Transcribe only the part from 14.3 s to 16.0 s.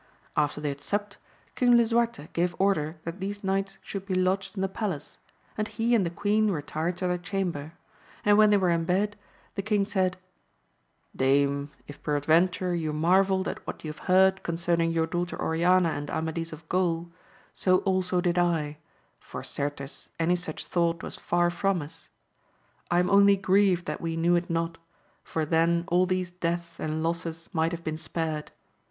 concerning your daughter Oriana